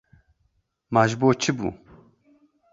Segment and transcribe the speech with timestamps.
[0.93, 1.69] Ma ji bo çi bû?